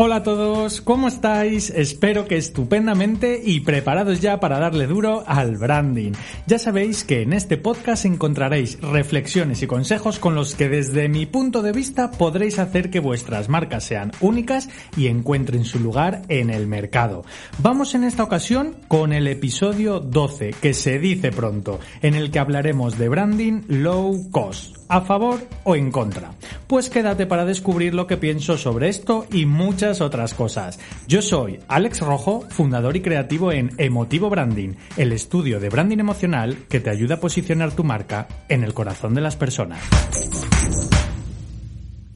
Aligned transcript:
Hola 0.00 0.16
a 0.16 0.22
todos, 0.22 0.80
¿cómo 0.80 1.08
estáis? 1.08 1.70
Espero 1.70 2.28
que 2.28 2.36
estupendamente 2.36 3.42
y 3.44 3.58
preparados 3.58 4.20
ya 4.20 4.38
para 4.38 4.60
darle 4.60 4.86
duro 4.86 5.24
al 5.26 5.56
branding. 5.56 6.12
Ya 6.46 6.60
sabéis 6.60 7.02
que 7.02 7.22
en 7.22 7.32
este 7.32 7.56
podcast 7.56 8.04
encontraréis 8.04 8.80
reflexiones 8.80 9.60
y 9.60 9.66
consejos 9.66 10.20
con 10.20 10.36
los 10.36 10.54
que 10.54 10.68
desde 10.68 11.08
mi 11.08 11.26
punto 11.26 11.62
de 11.62 11.72
vista 11.72 12.12
podréis 12.12 12.60
hacer 12.60 12.90
que 12.90 13.00
vuestras 13.00 13.48
marcas 13.48 13.82
sean 13.82 14.12
únicas 14.20 14.68
y 14.96 15.08
encuentren 15.08 15.64
su 15.64 15.80
lugar 15.80 16.22
en 16.28 16.50
el 16.50 16.68
mercado. 16.68 17.24
Vamos 17.58 17.96
en 17.96 18.04
esta 18.04 18.22
ocasión 18.22 18.76
con 18.86 19.12
el 19.12 19.26
episodio 19.26 19.98
12, 19.98 20.54
que 20.62 20.74
se 20.74 21.00
dice 21.00 21.32
pronto, 21.32 21.80
en 22.02 22.14
el 22.14 22.30
que 22.30 22.38
hablaremos 22.38 22.98
de 22.98 23.08
branding 23.08 23.62
low 23.66 24.30
cost. 24.30 24.76
¿A 24.90 25.02
favor 25.02 25.40
o 25.64 25.76
en 25.76 25.90
contra? 25.90 26.30
Pues 26.66 26.88
quédate 26.88 27.26
para 27.26 27.44
descubrir 27.44 27.92
lo 27.92 28.06
que 28.06 28.16
pienso 28.16 28.56
sobre 28.56 28.88
esto 28.88 29.26
y 29.30 29.44
muchas 29.44 29.87
otras 30.00 30.34
cosas. 30.34 30.78
Yo 31.06 31.22
soy 31.22 31.58
Alex 31.68 32.00
Rojo, 32.00 32.44
fundador 32.50 32.96
y 32.96 33.00
creativo 33.00 33.52
en 33.52 33.72
Emotivo 33.78 34.30
Branding, 34.30 34.74
el 34.96 35.12
estudio 35.12 35.60
de 35.60 35.68
branding 35.68 35.98
emocional 35.98 36.56
que 36.68 36.80
te 36.80 36.90
ayuda 36.90 37.16
a 37.16 37.20
posicionar 37.20 37.72
tu 37.72 37.84
marca 37.84 38.28
en 38.48 38.64
el 38.64 38.74
corazón 38.74 39.14
de 39.14 39.20
las 39.20 39.36
personas. 39.36 39.80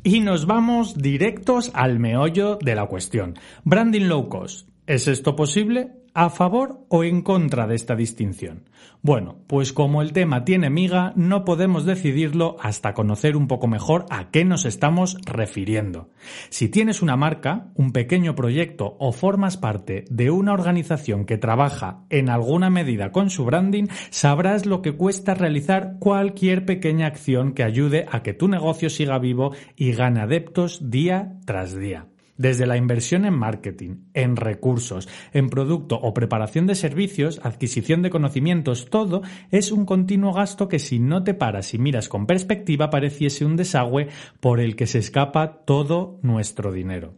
Y 0.04 0.20
nos 0.20 0.46
vamos 0.46 0.98
directos 0.98 1.70
al 1.74 1.98
meollo 1.98 2.58
de 2.60 2.74
la 2.74 2.86
cuestión. 2.86 3.38
Branding 3.64 4.08
low 4.08 4.28
cost. 4.28 4.68
¿Es 4.86 5.06
esto 5.06 5.36
posible? 5.36 6.01
¿A 6.14 6.28
favor 6.28 6.84
o 6.90 7.04
en 7.04 7.22
contra 7.22 7.66
de 7.66 7.74
esta 7.74 7.96
distinción? 7.96 8.68
Bueno, 9.00 9.38
pues 9.46 9.72
como 9.72 10.02
el 10.02 10.12
tema 10.12 10.44
tiene 10.44 10.68
miga, 10.68 11.14
no 11.16 11.46
podemos 11.46 11.86
decidirlo 11.86 12.56
hasta 12.60 12.92
conocer 12.92 13.34
un 13.34 13.48
poco 13.48 13.66
mejor 13.66 14.04
a 14.10 14.30
qué 14.30 14.44
nos 14.44 14.66
estamos 14.66 15.16
refiriendo. 15.24 16.10
Si 16.50 16.68
tienes 16.68 17.00
una 17.00 17.16
marca, 17.16 17.72
un 17.76 17.92
pequeño 17.92 18.34
proyecto 18.34 18.94
o 18.98 19.12
formas 19.12 19.56
parte 19.56 20.04
de 20.10 20.30
una 20.30 20.52
organización 20.52 21.24
que 21.24 21.38
trabaja 21.38 22.04
en 22.10 22.28
alguna 22.28 22.68
medida 22.68 23.10
con 23.10 23.30
su 23.30 23.46
branding, 23.46 23.86
sabrás 24.10 24.66
lo 24.66 24.82
que 24.82 24.92
cuesta 24.92 25.32
realizar 25.32 25.96
cualquier 25.98 26.66
pequeña 26.66 27.06
acción 27.06 27.54
que 27.54 27.64
ayude 27.64 28.04
a 28.12 28.22
que 28.22 28.34
tu 28.34 28.48
negocio 28.48 28.90
siga 28.90 29.18
vivo 29.18 29.52
y 29.76 29.92
gane 29.92 30.20
adeptos 30.20 30.90
día 30.90 31.38
tras 31.46 31.74
día. 31.74 32.11
Desde 32.42 32.66
la 32.66 32.76
inversión 32.76 33.24
en 33.24 33.34
marketing, 33.34 33.98
en 34.14 34.34
recursos, 34.34 35.08
en 35.32 35.48
producto 35.48 35.94
o 35.94 36.12
preparación 36.12 36.66
de 36.66 36.74
servicios, 36.74 37.38
adquisición 37.44 38.02
de 38.02 38.10
conocimientos, 38.10 38.90
todo 38.90 39.22
es 39.52 39.70
un 39.70 39.86
continuo 39.86 40.32
gasto 40.32 40.66
que 40.66 40.80
si 40.80 40.98
no 40.98 41.22
te 41.22 41.34
paras 41.34 41.72
y 41.72 41.78
miras 41.78 42.08
con 42.08 42.26
perspectiva 42.26 42.90
pareciese 42.90 43.44
un 43.44 43.54
desagüe 43.54 44.08
por 44.40 44.58
el 44.58 44.74
que 44.74 44.88
se 44.88 44.98
escapa 44.98 45.62
todo 45.64 46.18
nuestro 46.22 46.72
dinero. 46.72 47.14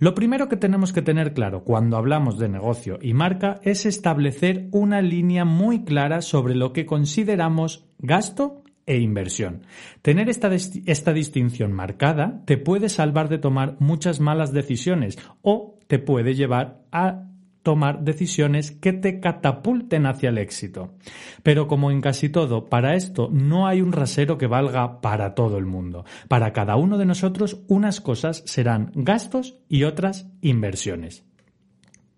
Lo 0.00 0.14
primero 0.14 0.48
que 0.48 0.56
tenemos 0.56 0.92
que 0.92 1.00
tener 1.00 1.32
claro 1.32 1.62
cuando 1.62 1.96
hablamos 1.96 2.36
de 2.36 2.48
negocio 2.48 2.98
y 3.00 3.14
marca 3.14 3.60
es 3.62 3.86
establecer 3.86 4.66
una 4.72 5.00
línea 5.00 5.44
muy 5.44 5.84
clara 5.84 6.22
sobre 6.22 6.56
lo 6.56 6.72
que 6.72 6.86
consideramos 6.86 7.86
gasto 8.00 8.64
e 8.86 8.98
inversión. 8.98 9.62
Tener 10.02 10.28
esta, 10.28 10.50
esta, 10.54 11.12
distinción 11.12 11.72
marcada 11.72 12.42
te 12.44 12.56
puede 12.56 12.88
salvar 12.88 13.28
de 13.28 13.38
tomar 13.38 13.76
muchas 13.80 14.20
malas 14.20 14.52
decisiones 14.52 15.18
o 15.42 15.78
te 15.88 15.98
puede 15.98 16.34
llevar 16.34 16.82
a 16.92 17.26
tomar 17.66 18.04
decisiones 18.04 18.70
que 18.70 18.92
te 18.92 19.18
catapulten 19.18 20.06
hacia 20.06 20.28
el 20.28 20.38
éxito. 20.38 20.94
Pero 21.42 21.66
como 21.66 21.90
en 21.90 22.00
casi 22.00 22.28
todo, 22.28 22.66
para 22.66 22.94
esto 22.94 23.28
no 23.32 23.66
hay 23.66 23.80
un 23.80 23.90
rasero 23.90 24.38
que 24.38 24.46
valga 24.46 25.00
para 25.00 25.34
todo 25.34 25.58
el 25.58 25.66
mundo. 25.66 26.04
Para 26.28 26.52
cada 26.52 26.76
uno 26.76 26.96
de 26.96 27.06
nosotros 27.06 27.64
unas 27.66 28.00
cosas 28.00 28.44
serán 28.46 28.92
gastos 28.94 29.58
y 29.68 29.82
otras 29.82 30.30
inversiones. 30.42 31.24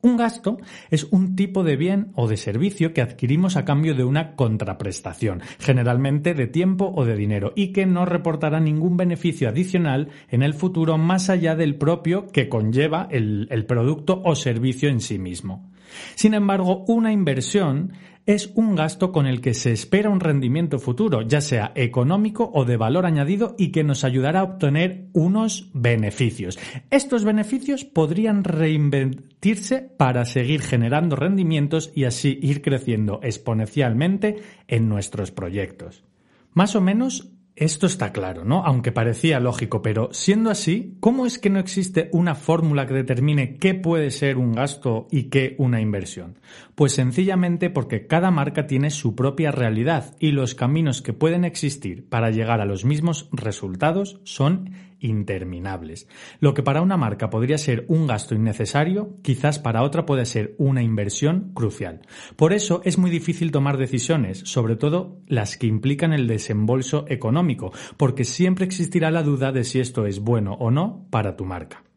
Un 0.00 0.16
gasto 0.16 0.58
es 0.90 1.08
un 1.10 1.34
tipo 1.34 1.64
de 1.64 1.76
bien 1.76 2.12
o 2.14 2.28
de 2.28 2.36
servicio 2.36 2.92
que 2.94 3.02
adquirimos 3.02 3.56
a 3.56 3.64
cambio 3.64 3.96
de 3.96 4.04
una 4.04 4.36
contraprestación, 4.36 5.42
generalmente 5.58 6.34
de 6.34 6.46
tiempo 6.46 6.92
o 6.94 7.04
de 7.04 7.16
dinero, 7.16 7.52
y 7.56 7.72
que 7.72 7.84
no 7.84 8.04
reportará 8.04 8.60
ningún 8.60 8.96
beneficio 8.96 9.48
adicional 9.48 10.10
en 10.28 10.44
el 10.44 10.54
futuro 10.54 10.98
más 10.98 11.30
allá 11.30 11.56
del 11.56 11.74
propio 11.74 12.28
que 12.28 12.48
conlleva 12.48 13.08
el, 13.10 13.48
producto 13.66 14.22
o 14.24 14.36
servicio 14.36 14.88
en 14.88 15.00
sí 15.00 15.18
mismo. 15.18 15.68
Sin 16.14 16.34
embargo, 16.34 16.84
una 16.86 17.12
inversión 17.12 17.92
es 18.28 18.52
un 18.56 18.76
gasto 18.76 19.10
con 19.10 19.26
el 19.26 19.40
que 19.40 19.54
se 19.54 19.72
espera 19.72 20.10
un 20.10 20.20
rendimiento 20.20 20.78
futuro, 20.78 21.22
ya 21.22 21.40
sea 21.40 21.72
económico 21.74 22.50
o 22.52 22.66
de 22.66 22.76
valor 22.76 23.06
añadido 23.06 23.54
y 23.56 23.72
que 23.72 23.84
nos 23.84 24.04
ayudará 24.04 24.40
a 24.40 24.44
obtener 24.44 25.06
unos 25.14 25.70
beneficios. 25.72 26.58
Estos 26.90 27.24
beneficios 27.24 27.86
podrían 27.86 28.44
reinvertirse 28.44 29.80
para 29.80 30.26
seguir 30.26 30.60
generando 30.60 31.16
rendimientos 31.16 31.90
y 31.94 32.04
así 32.04 32.38
ir 32.42 32.60
creciendo 32.60 33.18
exponencialmente 33.22 34.42
en 34.66 34.90
nuestros 34.90 35.30
proyectos. 35.30 36.04
Más 36.52 36.76
o 36.76 36.82
menos 36.82 37.32
esto 37.58 37.86
está 37.86 38.12
claro, 38.12 38.44
¿no? 38.44 38.64
Aunque 38.64 38.92
parecía 38.92 39.40
lógico, 39.40 39.82
pero 39.82 40.10
siendo 40.12 40.50
así, 40.50 40.96
¿cómo 41.00 41.26
es 41.26 41.38
que 41.38 41.50
no 41.50 41.58
existe 41.58 42.08
una 42.12 42.34
fórmula 42.34 42.86
que 42.86 42.94
determine 42.94 43.56
qué 43.56 43.74
puede 43.74 44.10
ser 44.10 44.36
un 44.38 44.52
gasto 44.52 45.08
y 45.10 45.24
qué 45.24 45.56
una 45.58 45.80
inversión? 45.80 46.38
Pues 46.74 46.92
sencillamente 46.92 47.70
porque 47.70 48.06
cada 48.06 48.30
marca 48.30 48.66
tiene 48.66 48.90
su 48.90 49.14
propia 49.14 49.50
realidad 49.50 50.14
y 50.20 50.30
los 50.30 50.54
caminos 50.54 51.02
que 51.02 51.12
pueden 51.12 51.44
existir 51.44 52.08
para 52.08 52.30
llegar 52.30 52.60
a 52.60 52.66
los 52.66 52.84
mismos 52.84 53.28
resultados 53.32 54.20
son 54.22 54.70
interminables. 55.00 56.08
Lo 56.40 56.54
que 56.54 56.62
para 56.62 56.82
una 56.82 56.96
marca 56.96 57.30
podría 57.30 57.58
ser 57.58 57.84
un 57.88 58.06
gasto 58.06 58.34
innecesario, 58.34 59.16
quizás 59.22 59.58
para 59.58 59.82
otra 59.82 60.06
puede 60.06 60.26
ser 60.26 60.54
una 60.58 60.82
inversión 60.82 61.52
crucial. 61.54 62.02
Por 62.36 62.52
eso 62.52 62.80
es 62.84 62.98
muy 62.98 63.10
difícil 63.10 63.50
tomar 63.50 63.76
decisiones, 63.76 64.40
sobre 64.44 64.76
todo 64.76 65.20
las 65.26 65.56
que 65.56 65.66
implican 65.66 66.12
el 66.12 66.26
desembolso 66.26 67.04
económico, 67.08 67.72
porque 67.96 68.24
siempre 68.24 68.64
existirá 68.64 69.10
la 69.10 69.22
duda 69.22 69.52
de 69.52 69.64
si 69.64 69.80
esto 69.80 70.06
es 70.06 70.20
bueno 70.20 70.54
o 70.54 70.70
no 70.70 71.06
para 71.10 71.36
tu 71.36 71.44
marca. 71.44 71.87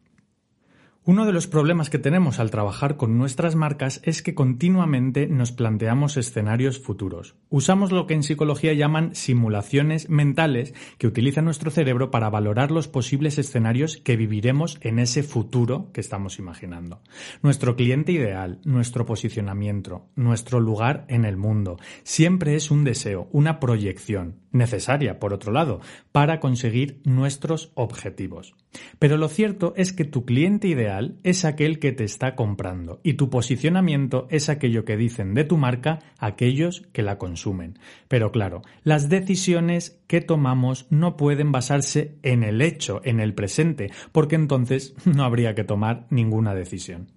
Uno 1.04 1.26
de 1.26 1.34
los 1.34 1.48
problemas 1.48 1.90
que 1.90 1.98
tenemos 1.98 2.40
al 2.40 2.52
trabajar 2.52 2.96
con 2.96 3.18
nuestras 3.18 3.56
marcas 3.56 4.02
es 4.04 4.22
que 4.22 4.36
continuamente 4.36 5.26
nos 5.26 5.52
planteamos 5.52 6.16
escenarios 6.16 6.78
futuros. 6.78 7.34
Usamos 7.50 7.92
lo 7.92 8.06
que 8.06 8.14
en 8.14 8.22
psicología 8.22 8.74
llaman 8.74 9.16
simulaciones 9.16 10.12
mentales 10.12 10.76
que 11.00 11.08
utiliza 11.08 11.42
nuestro 11.42 11.72
cerebro 11.72 12.12
para 12.12 12.30
valorar 12.30 12.70
los 12.70 12.88
posibles 12.88 13.40
escenarios 13.40 13.98
que 13.98 14.16
viviremos 14.16 14.78
en 14.82 15.00
ese 15.00 15.24
futuro 15.24 15.90
que 15.92 16.02
estamos 16.02 16.38
imaginando. 16.38 17.02
Nuestro 17.42 17.76
cliente 17.76 18.12
ideal, 18.12 18.60
nuestro 18.64 19.08
posicionamiento, 19.08 20.06
nuestro 20.16 20.60
lugar 20.60 21.06
en 21.08 21.26
el 21.26 21.36
mundo, 21.36 21.80
siempre 22.04 22.54
es 22.54 22.70
un 22.70 22.84
deseo, 22.84 23.28
una 23.32 23.60
proyección, 23.60 24.36
necesaria, 24.52 25.20
por 25.20 25.34
otro 25.34 25.52
lado, 25.52 25.82
para 26.12 26.40
conseguir 26.40 27.02
nuestros 27.04 27.72
objetivos. 27.76 28.56
Pero 29.00 29.18
lo 29.18 29.28
cierto 29.28 29.74
es 29.76 29.94
que 29.94 30.06
tu 30.06 30.26
cliente 30.26 30.68
ideal 30.68 31.18
es 31.24 31.46
aquel 31.46 31.80
que 31.80 31.92
te 31.92 32.04
está 32.04 32.36
comprando 32.36 33.00
y 33.04 33.14
tu 33.14 33.30
posicionamiento 33.30 34.28
es 34.30 34.50
aquello 34.50 34.86
que 34.86 34.98
dicen 34.98 35.34
de 35.34 35.44
tu 35.44 35.58
marca 35.58 36.00
aquellos 36.20 36.82
que 36.94 37.04
la 37.04 37.18
consumen. 37.18 37.80
Pero 38.08 38.32
claro, 38.32 38.62
las 38.84 39.10
decisiones 39.10 40.02
que 40.08 40.22
tomamos 40.22 40.88
no 40.90 41.18
pueden 41.18 41.52
basarse 41.52 42.18
en 42.24 42.44
el 42.44 42.62
hecho, 42.62 43.02
en 43.04 43.20
el 43.20 43.34
presente, 43.34 43.92
porque 44.12 44.36
entonces 44.36 44.94
no 45.06 45.24
habría 45.24 45.56
que 45.56 45.64
tomar 45.64 46.08
ninguna 46.10 46.54
decisión. 46.56 47.12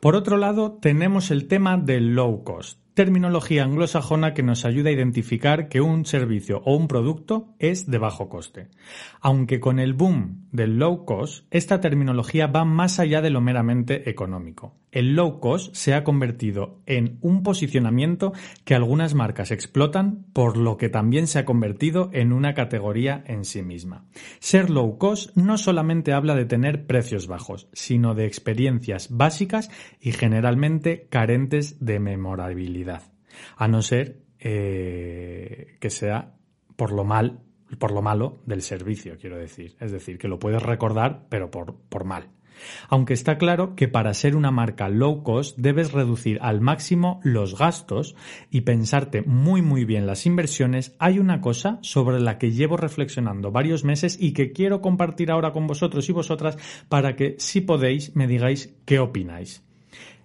Por 0.00 0.14
otro 0.14 0.36
lado, 0.36 0.78
tenemos 0.80 1.30
el 1.30 1.48
tema 1.48 1.76
del 1.78 2.14
low 2.14 2.44
cost 2.44 2.85
terminología 2.96 3.62
anglosajona 3.62 4.32
que 4.32 4.42
nos 4.42 4.64
ayuda 4.64 4.88
a 4.88 4.94
identificar 4.94 5.68
que 5.68 5.82
un 5.82 6.06
servicio 6.06 6.62
o 6.64 6.74
un 6.74 6.88
producto 6.88 7.54
es 7.58 7.90
de 7.90 7.98
bajo 7.98 8.30
coste. 8.30 8.70
Aunque 9.20 9.60
con 9.60 9.78
el 9.78 9.92
boom 9.92 10.48
del 10.50 10.78
low 10.78 11.04
cost, 11.04 11.44
esta 11.50 11.78
terminología 11.82 12.46
va 12.46 12.64
más 12.64 12.98
allá 12.98 13.20
de 13.20 13.28
lo 13.28 13.42
meramente 13.42 14.08
económico. 14.08 14.74
El 14.96 15.14
low 15.14 15.40
cost 15.40 15.74
se 15.74 15.92
ha 15.92 16.04
convertido 16.04 16.80
en 16.86 17.18
un 17.20 17.42
posicionamiento 17.42 18.32
que 18.64 18.74
algunas 18.74 19.12
marcas 19.12 19.50
explotan, 19.50 20.24
por 20.32 20.56
lo 20.56 20.78
que 20.78 20.88
también 20.88 21.26
se 21.26 21.38
ha 21.38 21.44
convertido 21.44 22.08
en 22.14 22.32
una 22.32 22.54
categoría 22.54 23.22
en 23.26 23.44
sí 23.44 23.62
misma. 23.62 24.06
Ser 24.38 24.70
low 24.70 24.96
cost 24.96 25.36
no 25.36 25.58
solamente 25.58 26.14
habla 26.14 26.34
de 26.34 26.46
tener 26.46 26.86
precios 26.86 27.26
bajos, 27.26 27.68
sino 27.74 28.14
de 28.14 28.24
experiencias 28.24 29.08
básicas 29.10 29.70
y 30.00 30.12
generalmente 30.12 31.08
carentes 31.10 31.84
de 31.84 32.00
memorabilidad 32.00 33.02
a 33.58 33.68
no 33.68 33.82
ser 33.82 34.22
eh, 34.40 35.76
que 35.78 35.90
sea 35.90 36.36
por 36.74 36.90
lo 36.90 37.04
mal, 37.04 37.40
por 37.78 37.92
lo 37.92 38.00
malo 38.00 38.40
del 38.46 38.62
servicio, 38.62 39.18
quiero 39.20 39.36
decir. 39.36 39.76
Es 39.78 39.92
decir, 39.92 40.16
que 40.16 40.28
lo 40.28 40.38
puedes 40.38 40.62
recordar, 40.62 41.26
pero 41.28 41.50
por, 41.50 41.76
por 41.90 42.04
mal. 42.04 42.30
Aunque 42.88 43.14
está 43.14 43.38
claro 43.38 43.74
que 43.74 43.88
para 43.88 44.14
ser 44.14 44.36
una 44.36 44.50
marca 44.50 44.88
low 44.88 45.22
cost 45.22 45.58
debes 45.58 45.92
reducir 45.92 46.38
al 46.42 46.60
máximo 46.60 47.20
los 47.22 47.58
gastos 47.58 48.16
y 48.50 48.62
pensarte 48.62 49.22
muy 49.22 49.62
muy 49.62 49.84
bien 49.84 50.06
las 50.06 50.26
inversiones, 50.26 50.94
hay 50.98 51.18
una 51.18 51.40
cosa 51.40 51.78
sobre 51.82 52.20
la 52.20 52.38
que 52.38 52.52
llevo 52.52 52.76
reflexionando 52.76 53.50
varios 53.52 53.84
meses 53.84 54.16
y 54.20 54.32
que 54.32 54.52
quiero 54.52 54.80
compartir 54.80 55.30
ahora 55.30 55.52
con 55.52 55.66
vosotros 55.66 56.08
y 56.08 56.12
vosotras 56.12 56.58
para 56.88 57.16
que 57.16 57.36
si 57.38 57.60
podéis 57.60 58.14
me 58.14 58.26
digáis 58.26 58.74
qué 58.84 58.98
opináis. 58.98 59.62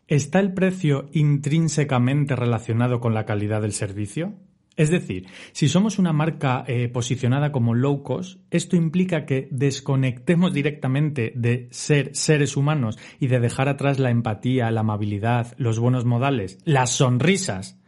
¿Está 0.08 0.40
el 0.42 0.54
precio 0.54 1.10
intrínsecamente 1.14 2.36
relacionado 2.36 3.00
con 3.00 3.14
la 3.14 3.26
calidad 3.26 3.62
del 3.62 3.72
servicio? 3.72 4.34
Es 4.78 4.90
decir, 4.90 5.28
si 5.52 5.68
somos 5.68 6.00
una 6.00 6.14
marca 6.14 6.64
eh, 6.66 6.88
posicionada 6.88 7.52
como 7.52 7.76
low 7.76 8.04
cost, 8.04 8.40
esto 8.52 8.78
implica 8.78 9.26
que 9.26 9.50
desconectemos 9.52 10.54
directamente 10.54 11.34
de 11.36 11.68
ser 11.72 12.16
seres 12.16 12.56
humanos 12.56 12.98
y 13.20 13.28
de 13.28 13.42
dejar 13.42 13.68
atrás 13.68 14.00
la 14.00 14.12
empatía, 14.12 14.72
la 14.72 14.82
amabilidad, 14.82 15.54
los 15.58 15.78
buenos 15.78 16.06
modales, 16.06 16.58
las 16.64 16.92
sonrisas. 16.92 17.80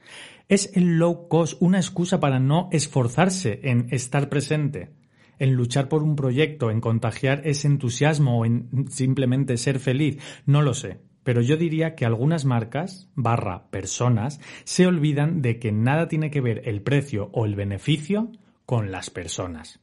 ¿Es 0.49 0.75
el 0.75 0.97
low 0.97 1.29
cost 1.29 1.55
una 1.61 1.77
excusa 1.77 2.19
para 2.19 2.39
no 2.39 2.67
esforzarse 2.71 3.61
en 3.63 3.87
estar 3.91 4.29
presente? 4.29 4.91
en 5.39 5.55
luchar 5.55 5.89
por 5.89 6.03
un 6.03 6.15
proyecto, 6.15 6.69
en 6.69 6.79
contagiar 6.79 7.41
ese 7.43 7.67
entusiasmo 7.67 8.39
o 8.39 8.45
en 8.45 8.85
simplemente 8.89 9.57
ser 9.57 9.79
feliz, 9.79 10.19
no 10.45 10.61
lo 10.61 10.75
sé 10.75 10.99
pero 11.23 11.41
yo 11.41 11.57
diría 11.57 11.95
que 11.95 12.05
algunas 12.05 12.45
marcas, 12.45 13.09
barra 13.15 13.69
personas, 13.69 14.39
se 14.63 14.87
olvidan 14.87 15.41
de 15.41 15.59
que 15.59 15.71
nada 15.71 16.07
tiene 16.07 16.31
que 16.31 16.41
ver 16.41 16.61
el 16.65 16.81
precio 16.81 17.29
o 17.33 17.45
el 17.45 17.55
beneficio 17.55 18.31
con 18.65 18.91
las 18.91 19.09
personas. 19.09 19.79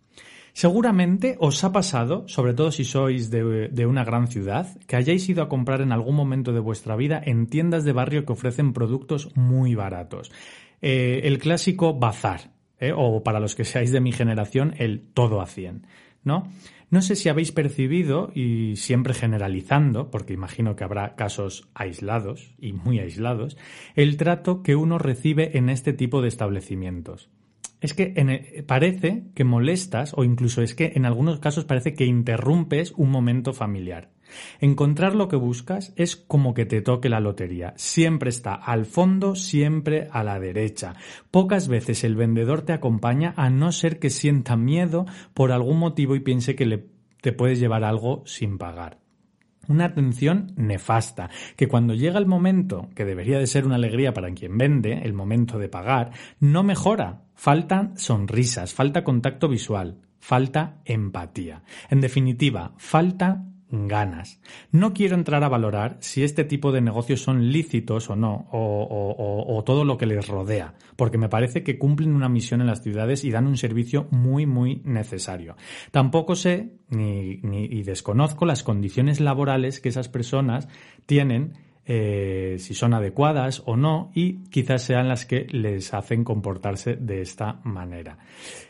Seguramente 0.52 1.36
os 1.38 1.62
ha 1.64 1.72
pasado, 1.72 2.26
sobre 2.26 2.54
todo 2.54 2.70
si 2.72 2.84
sois 2.84 3.30
de, 3.30 3.86
una 3.86 4.04
gran 4.04 4.26
ciudad, 4.26 4.66
que 4.86 4.96
hayáis 4.96 5.28
ido 5.28 5.42
a 5.42 5.48
comprar 5.48 5.80
en 5.80 5.92
algún 5.92 6.16
momento 6.16 6.52
de 6.52 6.60
vuestra 6.60 6.96
vida 6.96 7.22
en 7.24 7.46
tiendas 7.46 7.84
de 7.84 7.92
barrio 7.92 8.24
que 8.24 8.32
ofrecen 8.32 8.72
productos 8.72 9.30
muy 9.36 9.74
baratos. 9.74 10.32
Eh, 10.82 11.20
el 11.24 11.38
clásico 11.38 11.94
bazar, 11.94 12.50
eh, 12.78 12.92
o 12.94 13.22
para 13.22 13.40
los 13.40 13.54
que 13.54 13.64
seáis 13.64 13.92
de 13.92 14.00
mi 14.00 14.12
generación, 14.12 14.74
el 14.78 15.00
todo 15.00 15.40
a 15.40 15.46
100, 15.46 15.86
¿no? 16.24 16.48
No 16.90 17.02
sé 17.02 17.14
si 17.14 17.28
habéis 17.28 17.52
percibido, 17.52 18.32
y 18.34 18.74
siempre 18.74 19.14
generalizando, 19.14 20.10
porque 20.10 20.32
imagino 20.32 20.74
que 20.74 20.82
habrá 20.82 21.14
casos 21.14 21.68
aislados 21.72 22.52
y 22.58 22.72
muy 22.72 22.98
aislados, 22.98 23.56
el 23.94 24.16
trato 24.16 24.62
que 24.62 24.74
uno 24.74 24.98
recibe 24.98 25.56
en 25.56 25.68
este 25.68 25.92
tipo 25.92 26.20
de 26.20 26.28
establecimientos. 26.28 27.30
Es 27.80 27.94
que 27.94 28.12
e, 28.16 28.62
parece 28.64 29.24
que 29.34 29.44
molestas 29.44 30.12
o 30.16 30.24
incluso 30.24 30.62
es 30.62 30.74
que 30.74 30.92
en 30.96 31.06
algunos 31.06 31.38
casos 31.38 31.64
parece 31.64 31.94
que 31.94 32.04
interrumpes 32.04 32.92
un 32.96 33.10
momento 33.10 33.52
familiar. 33.52 34.10
Encontrar 34.60 35.14
lo 35.14 35.28
que 35.28 35.36
buscas 35.36 35.92
es 35.96 36.16
como 36.16 36.54
que 36.54 36.66
te 36.66 36.82
toque 36.82 37.08
la 37.08 37.20
lotería. 37.20 37.74
Siempre 37.76 38.30
está 38.30 38.54
al 38.54 38.86
fondo, 38.86 39.34
siempre 39.34 40.08
a 40.10 40.22
la 40.24 40.38
derecha. 40.40 40.94
Pocas 41.30 41.68
veces 41.68 42.04
el 42.04 42.16
vendedor 42.16 42.62
te 42.62 42.72
acompaña 42.72 43.34
a 43.36 43.50
no 43.50 43.72
ser 43.72 43.98
que 43.98 44.10
sienta 44.10 44.56
miedo 44.56 45.06
por 45.34 45.52
algún 45.52 45.78
motivo 45.78 46.14
y 46.14 46.20
piense 46.20 46.54
que 46.54 46.66
le, 46.66 46.86
te 47.20 47.32
puedes 47.32 47.60
llevar 47.60 47.84
algo 47.84 48.22
sin 48.26 48.58
pagar 48.58 49.00
una 49.70 49.84
atención 49.86 50.52
nefasta, 50.56 51.30
que 51.56 51.68
cuando 51.68 51.94
llega 51.94 52.18
el 52.18 52.26
momento, 52.26 52.88
que 52.94 53.04
debería 53.04 53.38
de 53.38 53.46
ser 53.46 53.64
una 53.64 53.76
alegría 53.76 54.12
para 54.12 54.32
quien 54.32 54.58
vende, 54.58 55.00
el 55.04 55.12
momento 55.12 55.58
de 55.58 55.68
pagar, 55.68 56.10
no 56.40 56.62
mejora. 56.62 57.22
Faltan 57.34 57.96
sonrisas, 57.96 58.74
falta 58.74 59.04
contacto 59.04 59.48
visual, 59.48 59.98
falta 60.18 60.80
empatía. 60.84 61.62
En 61.88 62.00
definitiva, 62.00 62.74
falta 62.76 63.44
ganas. 63.70 64.40
No 64.72 64.92
quiero 64.92 65.14
entrar 65.14 65.44
a 65.44 65.48
valorar 65.48 65.96
si 66.00 66.22
este 66.22 66.44
tipo 66.44 66.72
de 66.72 66.80
negocios 66.80 67.22
son 67.22 67.52
lícitos 67.52 68.10
o 68.10 68.16
no, 68.16 68.48
o, 68.50 69.62
todo 69.64 69.84
lo 69.84 69.96
que 69.98 70.06
les 70.06 70.26
rodea, 70.26 70.74
porque 70.96 71.18
me 71.18 71.28
parece 71.28 71.62
que 71.62 71.78
cumplen 71.78 72.14
una 72.14 72.28
misión 72.28 72.60
en 72.60 72.66
las 72.66 72.82
ciudades 72.82 73.24
y 73.24 73.30
dan 73.30 73.46
un 73.46 73.56
servicio 73.56 74.08
muy, 74.10 74.46
muy 74.46 74.82
necesario. 74.84 75.56
Tampoco 75.90 76.34
sé 76.34 76.72
ni, 76.88 77.40
y 77.42 77.82
desconozco 77.82 78.46
las 78.46 78.62
condiciones 78.62 79.20
laborales 79.20 79.80
que 79.80 79.90
esas 79.90 80.08
personas 80.08 80.68
tienen 81.06 81.69
eh, 81.92 82.54
si 82.60 82.72
son 82.74 82.94
adecuadas 82.94 83.64
o 83.66 83.76
no 83.76 84.12
y 84.14 84.44
quizás 84.44 84.82
sean 84.82 85.08
las 85.08 85.26
que 85.26 85.48
les 85.50 85.92
hacen 85.92 86.22
comportarse 86.22 86.94
de 86.94 87.20
esta 87.20 87.60
manera. 87.64 88.16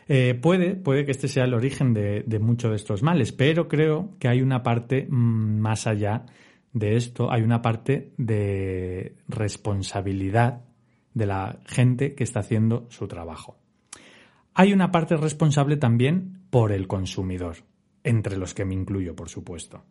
Eh, 0.07 0.33
puede, 0.33 0.75
puede 0.75 1.05
que 1.05 1.11
este 1.11 1.27
sea 1.27 1.43
el 1.43 1.53
origen 1.53 1.93
de, 1.93 2.23
de 2.25 2.39
muchos 2.39 2.71
de 2.71 2.77
estos 2.77 3.03
males, 3.03 3.31
pero 3.31 3.67
creo 3.67 4.17
que 4.17 4.27
hay 4.27 4.41
una 4.41 4.63
parte 4.63 5.05
mm, 5.07 5.59
más 5.59 5.85
allá 5.85 6.25
de 6.73 6.95
esto, 6.95 7.31
hay 7.31 7.43
una 7.43 7.61
parte 7.61 8.11
de 8.17 9.17
responsabilidad 9.27 10.63
de 11.13 11.27
la 11.27 11.59
gente 11.67 12.15
que 12.15 12.23
está 12.23 12.39
haciendo 12.39 12.87
su 12.89 13.07
trabajo. 13.07 13.55
Hay 14.55 14.73
una 14.73 14.91
parte 14.91 15.15
responsable 15.15 15.77
también 15.77 16.47
por 16.49 16.71
el 16.71 16.87
consumidor, 16.87 17.57
entre 18.03 18.35
los 18.37 18.55
que 18.55 18.65
me 18.65 18.73
incluyo, 18.73 19.15
por 19.15 19.29
supuesto. 19.29 19.83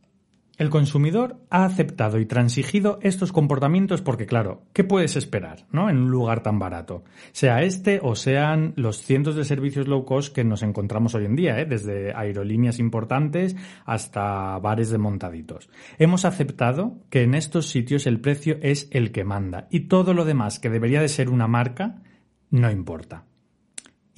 El 0.61 0.69
consumidor 0.69 1.39
ha 1.49 1.65
aceptado 1.65 2.19
y 2.19 2.27
transigido 2.27 2.99
estos 3.01 3.33
comportamientos 3.33 4.03
porque, 4.03 4.27
claro, 4.27 4.61
¿qué 4.75 4.85
puedes 4.85 5.17
esperar, 5.17 5.65
¿no? 5.73 5.89
En 5.89 5.97
un 5.97 6.11
lugar 6.11 6.43
tan 6.43 6.59
barato. 6.59 7.03
Sea 7.33 7.63
este 7.63 7.99
o 8.03 8.15
sean 8.15 8.75
los 8.77 8.99
cientos 8.99 9.37
de 9.37 9.47
servicios 9.47 9.89
low 9.89 10.05
cost 10.05 10.35
que 10.35 10.45
nos 10.45 10.63
encontramos 10.63 11.15
hoy 11.15 11.25
en 11.25 11.35
día, 11.35 11.59
¿eh? 11.59 11.65
desde 11.65 12.13
aerolíneas 12.13 12.79
importantes 12.79 13.57
hasta 13.87 14.59
bares 14.59 14.91
de 14.91 14.99
montaditos. 14.99 15.71
Hemos 15.99 16.27
aceptado 16.27 16.99
que 17.09 17.23
en 17.23 17.35
estos 17.35 17.71
sitios 17.71 18.07
el 18.07 18.21
precio 18.21 18.59
es 18.61 18.87
el 18.91 19.13
que 19.13 19.25
manda 19.25 19.67
y 19.71 19.89
todo 19.89 20.13
lo 20.13 20.27
demás 20.27 20.59
que 20.59 20.69
debería 20.69 21.01
de 21.01 21.09
ser 21.09 21.31
una 21.31 21.49
marca 21.49 22.03
no 22.51 22.71
importa. 22.71 23.30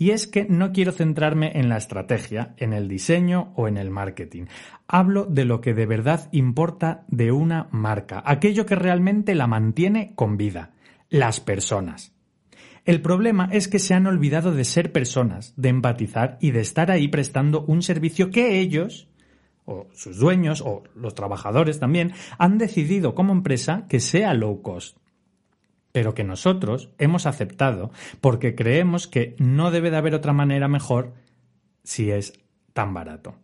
Y 0.02 0.10
es 0.10 0.26
que 0.26 0.46
no 0.46 0.72
quiero 0.72 0.90
centrarme 0.90 1.52
en 1.54 1.68
la 1.68 1.76
estrategia, 1.76 2.56
en 2.56 2.72
el 2.72 2.88
diseño 2.88 3.52
o 3.54 3.68
en 3.68 3.76
el 3.76 3.88
marketing. 3.88 4.46
Hablo 4.88 5.26
de 5.26 5.44
lo 5.44 5.60
que 5.60 5.74
de 5.74 5.86
verdad 5.86 6.28
importa 6.32 7.04
de 7.06 7.30
una 7.30 7.68
marca, 7.70 8.20
aquello 8.26 8.66
que 8.66 8.74
realmente 8.74 9.36
la 9.36 9.46
mantiene 9.46 10.12
con 10.16 10.36
vida, 10.36 10.72
las 11.08 11.38
personas. 11.38 12.16
El 12.84 13.00
problema 13.00 13.48
es 13.52 13.68
que 13.68 13.78
se 13.78 13.94
han 13.94 14.08
olvidado 14.08 14.50
de 14.50 14.64
ser 14.64 14.90
personas, 14.90 15.54
de 15.56 15.68
empatizar 15.68 16.36
y 16.40 16.50
de 16.50 16.62
estar 16.62 16.90
ahí 16.90 17.06
prestando 17.06 17.64
un 17.64 17.80
servicio 17.80 18.32
que 18.32 18.58
ellos, 18.58 19.08
o 19.66 19.86
sus 19.94 20.18
dueños, 20.18 20.62
o 20.62 20.82
los 20.96 21.14
trabajadores 21.14 21.78
también, 21.78 22.12
han 22.38 22.58
decidido 22.58 23.14
como 23.14 23.32
empresa 23.32 23.86
que 23.88 24.00
sea 24.00 24.34
low 24.34 24.62
cost 24.62 24.96
pero 25.92 26.14
que 26.14 26.24
nosotros 26.24 26.90
hemos 26.98 27.26
aceptado 27.26 27.90
porque 28.20 28.54
creemos 28.54 29.06
que 29.06 29.36
no 29.38 29.70
debe 29.70 29.90
de 29.90 29.98
haber 29.98 30.14
otra 30.14 30.32
manera 30.32 30.68
mejor 30.68 31.12
si 31.84 32.10
es 32.10 32.32
tan 32.72 32.94
barato. 32.94 33.34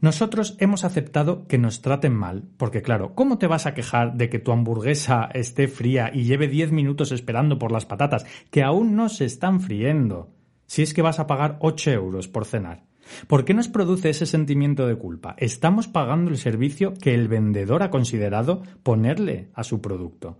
Nosotros 0.00 0.56
hemos 0.58 0.84
aceptado 0.84 1.46
que 1.46 1.58
nos 1.58 1.80
traten 1.80 2.12
mal, 2.12 2.42
porque 2.56 2.82
claro, 2.82 3.14
¿cómo 3.14 3.38
te 3.38 3.46
vas 3.46 3.66
a 3.66 3.74
quejar 3.74 4.14
de 4.14 4.28
que 4.28 4.40
tu 4.40 4.50
hamburguesa 4.50 5.28
esté 5.32 5.68
fría 5.68 6.10
y 6.12 6.24
lleve 6.24 6.48
10 6.48 6.72
minutos 6.72 7.12
esperando 7.12 7.56
por 7.56 7.70
las 7.70 7.86
patatas, 7.86 8.26
que 8.50 8.64
aún 8.64 8.96
no 8.96 9.08
se 9.08 9.26
están 9.26 9.60
friendo, 9.60 10.34
si 10.66 10.82
es 10.82 10.92
que 10.92 11.02
vas 11.02 11.20
a 11.20 11.28
pagar 11.28 11.56
8 11.60 11.92
euros 11.92 12.26
por 12.26 12.46
cenar? 12.46 12.82
¿Por 13.28 13.44
qué 13.44 13.54
nos 13.54 13.68
produce 13.68 14.10
ese 14.10 14.26
sentimiento 14.26 14.88
de 14.88 14.96
culpa? 14.96 15.36
Estamos 15.38 15.86
pagando 15.86 16.32
el 16.32 16.38
servicio 16.38 16.94
que 16.94 17.14
el 17.14 17.28
vendedor 17.28 17.84
ha 17.84 17.90
considerado 17.90 18.62
ponerle 18.82 19.50
a 19.54 19.62
su 19.62 19.80
producto. 19.80 20.36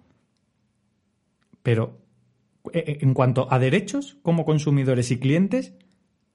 Pero 1.62 2.00
eh, 2.72 2.84
eh, 2.86 2.98
en 3.00 3.14
cuanto 3.14 3.52
a 3.52 3.58
derechos 3.58 4.18
como 4.22 4.44
consumidores 4.44 5.10
y 5.10 5.18
clientes, 5.18 5.74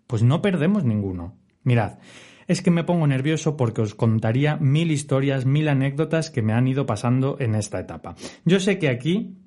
pues 0.08 0.24
no 0.24 0.42
perdemos 0.42 0.84
ninguno. 0.84 1.38
Mirad, 1.64 2.00
es 2.48 2.62
que 2.62 2.72
me 2.72 2.84
pongo 2.84 3.08
nervioso 3.08 3.58
porque 3.58 3.82
os 3.82 3.96
contaría 3.96 4.56
mil 4.58 4.92
historias, 4.92 5.46
mil 5.46 5.68
anécdotas 5.68 6.32
que 6.32 6.42
me 6.42 6.54
han 6.54 6.68
ido 6.68 6.86
pasando 6.86 7.38
en 7.40 7.56
esta 7.56 7.80
etapa. 7.80 8.16
Yo 8.46 8.60
sé 8.60 8.80
que 8.80 8.90
aquí 8.90 9.38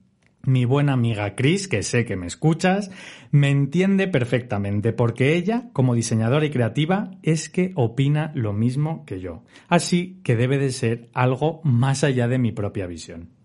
mi 0.42 0.64
buena 0.64 0.94
amiga 0.94 1.34
Chris, 1.34 1.68
que 1.68 1.82
sé 1.82 2.04
que 2.04 2.16
me 2.16 2.26
escuchas, 2.26 2.90
me 3.30 3.50
entiende 3.50 4.08
perfectamente 4.08 4.92
porque 4.92 5.34
ella, 5.34 5.68
como 5.72 5.94
diseñadora 5.94 6.46
y 6.46 6.50
creativa, 6.50 7.10
es 7.22 7.50
que 7.50 7.72
opina 7.74 8.32
lo 8.34 8.52
mismo 8.52 9.04
que 9.04 9.20
yo. 9.20 9.44
Así 9.68 10.20
que 10.24 10.36
debe 10.36 10.58
de 10.58 10.72
ser 10.72 11.10
algo 11.12 11.60
más 11.64 12.04
allá 12.04 12.26
de 12.28 12.38
mi 12.38 12.52
propia 12.52 12.86
visión. 12.86 13.39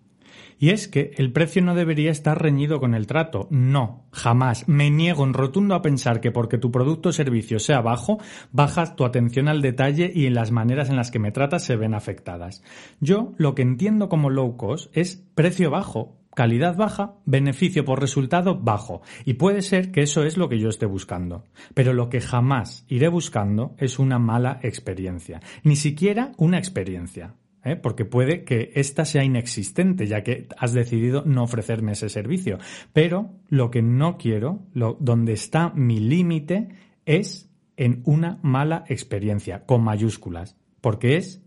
Y 0.58 0.70
es 0.70 0.88
que 0.88 1.12
el 1.16 1.32
precio 1.32 1.62
no 1.62 1.74
debería 1.74 2.10
estar 2.10 2.40
reñido 2.40 2.80
con 2.80 2.94
el 2.94 3.06
trato. 3.06 3.46
No, 3.50 4.06
jamás. 4.12 4.66
Me 4.68 4.90
niego 4.90 5.24
en 5.24 5.34
rotundo 5.34 5.74
a 5.74 5.82
pensar 5.82 6.20
que 6.20 6.30
porque 6.30 6.58
tu 6.58 6.70
producto 6.70 7.10
o 7.10 7.12
servicio 7.12 7.58
sea 7.58 7.80
bajo, 7.80 8.18
bajas 8.52 8.96
tu 8.96 9.04
atención 9.04 9.48
al 9.48 9.62
detalle 9.62 10.10
y 10.14 10.26
en 10.26 10.34
las 10.34 10.50
maneras 10.50 10.88
en 10.88 10.96
las 10.96 11.10
que 11.10 11.18
me 11.18 11.32
tratas 11.32 11.64
se 11.64 11.76
ven 11.76 11.94
afectadas. 11.94 12.62
Yo 13.00 13.32
lo 13.36 13.54
que 13.54 13.62
entiendo 13.62 14.08
como 14.08 14.30
low 14.30 14.56
cost 14.56 14.96
es 14.96 15.22
precio 15.34 15.70
bajo, 15.70 16.16
calidad 16.34 16.76
baja, 16.76 17.14
beneficio 17.24 17.84
por 17.84 18.00
resultado 18.00 18.58
bajo. 18.58 19.02
Y 19.24 19.34
puede 19.34 19.62
ser 19.62 19.90
que 19.90 20.02
eso 20.02 20.22
es 20.24 20.36
lo 20.36 20.48
que 20.48 20.58
yo 20.58 20.68
esté 20.68 20.86
buscando. 20.86 21.44
Pero 21.74 21.92
lo 21.92 22.08
que 22.08 22.20
jamás 22.20 22.84
iré 22.88 23.08
buscando 23.08 23.74
es 23.78 23.98
una 23.98 24.18
mala 24.18 24.60
experiencia. 24.62 25.40
Ni 25.64 25.76
siquiera 25.76 26.32
una 26.36 26.58
experiencia. 26.58 27.34
¿Eh? 27.66 27.76
porque 27.76 28.04
puede 28.04 28.44
que 28.44 28.72
esta 28.74 29.04
sea 29.04 29.24
inexistente, 29.24 30.06
ya 30.06 30.22
que 30.22 30.46
has 30.56 30.72
decidido 30.72 31.24
no 31.26 31.42
ofrecerme 31.42 31.92
ese 31.92 32.08
servicio. 32.08 32.58
Pero 32.92 33.30
lo 33.48 33.70
que 33.70 33.82
no 33.82 34.16
quiero, 34.16 34.60
lo, 34.72 34.96
donde 35.00 35.32
está 35.32 35.70
mi 35.70 35.98
límite, 35.98 36.68
es 37.04 37.50
en 37.76 38.02
una 38.04 38.38
mala 38.42 38.84
experiencia, 38.88 39.66
con 39.66 39.82
mayúsculas, 39.82 40.56
porque 40.80 41.16
es 41.16 41.42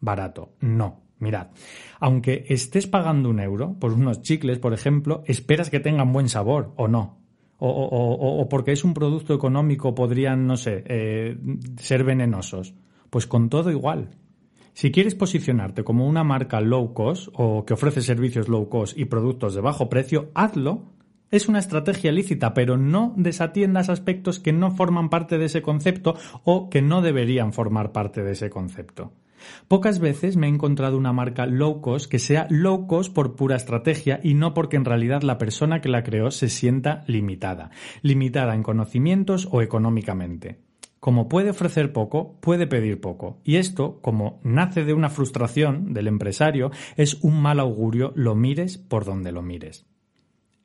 barato. 0.00 0.54
No. 0.60 1.04
Mirad, 1.18 1.48
aunque 1.98 2.44
estés 2.48 2.86
pagando 2.86 3.30
un 3.30 3.40
euro 3.40 3.74
por 3.80 3.92
unos 3.92 4.20
chicles, 4.20 4.58
por 4.58 4.74
ejemplo, 4.74 5.22
esperas 5.26 5.70
que 5.70 5.80
tengan 5.80 6.12
buen 6.12 6.28
sabor 6.28 6.74
o 6.76 6.88
no. 6.88 7.18
O, 7.58 8.46
porque 8.50 8.72
es 8.72 8.84
un 8.84 8.92
producto 8.92 9.32
económico 9.32 9.94
podrían, 9.94 10.46
no 10.46 10.58
sé, 10.58 10.84
eh, 10.86 11.38
ser 11.78 12.04
venenosos. 12.04 12.74
Pues 13.08 13.26
con 13.26 13.48
todo 13.48 13.70
igual. 13.70 14.10
Si 14.76 14.92
quieres 14.92 15.14
posicionarte 15.14 15.84
como 15.84 16.06
una 16.06 16.22
marca 16.22 16.60
low 16.60 16.92
cost 16.92 17.28
o 17.32 17.64
que 17.64 17.72
ofrece 17.72 18.02
servicios 18.02 18.46
low 18.46 18.68
cost 18.68 18.94
y 18.98 19.06
productos 19.06 19.54
de 19.54 19.62
bajo 19.62 19.88
precio, 19.88 20.30
hazlo. 20.34 20.82
Es 21.30 21.48
una 21.48 21.60
estrategia 21.60 22.12
lícita, 22.12 22.52
pero 22.52 22.76
no 22.76 23.14
desatiendas 23.16 23.88
aspectos 23.88 24.38
que 24.38 24.52
no 24.52 24.70
forman 24.70 25.08
parte 25.08 25.38
de 25.38 25.46
ese 25.46 25.62
concepto 25.62 26.16
o 26.44 26.68
que 26.68 26.82
no 26.82 27.00
deberían 27.00 27.54
formar 27.54 27.92
parte 27.92 28.22
de 28.22 28.32
ese 28.32 28.50
concepto. 28.50 29.14
Pocas 29.66 29.98
veces 29.98 30.36
me 30.36 30.46
he 30.46 30.50
encontrado 30.50 30.98
una 30.98 31.14
marca 31.14 31.46
low 31.46 31.80
cost 31.80 32.10
que 32.10 32.18
sea 32.18 32.46
low 32.50 32.86
cost 32.86 33.14
por 33.14 33.34
pura 33.34 33.56
estrategia 33.56 34.20
y 34.22 34.34
no 34.34 34.52
porque 34.52 34.76
en 34.76 34.84
realidad 34.84 35.22
la 35.22 35.38
persona 35.38 35.80
que 35.80 35.88
la 35.88 36.02
creó 36.02 36.30
se 36.30 36.50
sienta 36.50 37.02
limitada, 37.06 37.70
limitada 38.02 38.54
en 38.54 38.62
conocimientos 38.62 39.48
o 39.50 39.62
económicamente. 39.62 40.65
Como 41.06 41.28
puede 41.28 41.50
ofrecer 41.50 41.92
poco, 41.92 42.36
puede 42.40 42.66
pedir 42.66 43.00
poco. 43.00 43.38
Y 43.44 43.58
esto, 43.58 44.00
como 44.02 44.40
nace 44.42 44.82
de 44.82 44.92
una 44.92 45.08
frustración 45.08 45.94
del 45.94 46.08
empresario, 46.08 46.72
es 46.96 47.22
un 47.22 47.40
mal 47.40 47.60
augurio, 47.60 48.12
lo 48.16 48.34
mires 48.34 48.76
por 48.76 49.04
donde 49.04 49.30
lo 49.30 49.40
mires. 49.40 49.86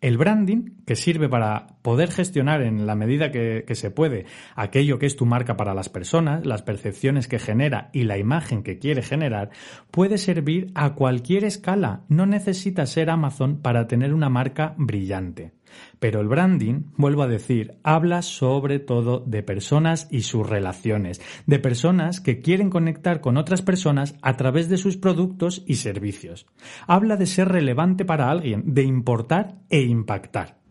El 0.01 0.17
branding, 0.17 0.81
que 0.87 0.95
sirve 0.95 1.29
para 1.29 1.77
poder 1.83 2.09
gestionar 2.09 2.63
en 2.63 2.87
la 2.87 2.95
medida 2.95 3.29
que, 3.29 3.63
se 3.75 3.91
puede 3.91 4.25
aquello 4.55 4.97
que 4.97 5.05
es 5.05 5.15
tu 5.15 5.27
marca 5.27 5.57
para 5.57 5.75
las 5.75 5.89
personas, 5.89 6.43
las 6.43 6.63
percepciones 6.63 7.27
que 7.27 7.37
genera 7.37 7.91
y 7.93 8.05
la 8.05 8.17
imagen 8.17 8.63
que 8.63 8.79
quiere 8.79 9.03
generar, 9.03 9.51
puede 9.91 10.17
servir 10.17 10.71
a 10.73 10.95
cualquier 10.95 11.43
escala. 11.43 12.01
No 12.09 12.25
necesita 12.25 12.87
ser 12.87 13.11
Amazon 13.11 13.61
para 13.61 13.85
tener 13.85 14.11
una 14.11 14.29
marca 14.29 14.73
brillante. 14.75 15.51
Pero 15.99 16.21
el 16.21 16.27
branding, 16.27 16.83
vuelvo 16.97 17.23
a 17.23 17.27
decir, 17.27 17.75
habla 17.83 18.21
sobre 18.21 18.79
todo 18.79 19.19
de 19.19 19.43
personas 19.43 20.07
y 20.11 20.21
sus 20.21 20.47
relaciones, 20.47 21.21
de 21.45 21.59
personas 21.59 22.21
que 22.21 22.41
quieren 22.41 22.69
conectar 22.69 23.21
con 23.21 23.37
otras 23.37 23.61
personas 23.61 24.15
a 24.21 24.37
través 24.37 24.69
de 24.69 24.77
sus 24.77 24.97
productos 24.97 25.63
y 25.67 25.75
servicios. 25.75 26.47
Habla 26.87 27.17
de 27.17 27.25
ser 27.25 27.49
relevante 27.49 28.05
para 28.05 28.29
alguien, 28.29 28.73
de 28.73 28.83
importar 28.83 29.59
e 29.69 29.81
impactar. 29.81 30.61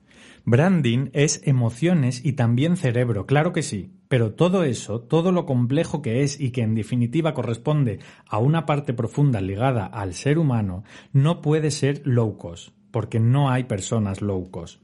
Branding 0.44 1.10
es 1.12 1.42
emociones 1.46 2.24
y 2.24 2.32
también 2.32 2.76
cerebro, 2.76 3.26
claro 3.26 3.52
que 3.52 3.62
sí, 3.62 3.92
pero 4.08 4.32
todo 4.32 4.64
eso, 4.64 5.00
todo 5.00 5.32
lo 5.32 5.46
complejo 5.46 6.02
que 6.02 6.22
es 6.22 6.40
y 6.40 6.50
que 6.50 6.62
en 6.62 6.74
definitiva 6.74 7.34
corresponde 7.34 8.00
a 8.26 8.38
una 8.38 8.66
parte 8.66 8.94
profunda 8.94 9.40
ligada 9.40 9.86
al 9.86 10.14
ser 10.14 10.38
humano, 10.38 10.82
no 11.12 11.42
puede 11.42 11.70
ser 11.70 12.02
low 12.04 12.36
cost, 12.36 12.70
porque 12.90 13.20
no 13.20 13.50
hay 13.50 13.64
personas 13.64 14.22
low 14.22 14.50
cost. 14.50 14.82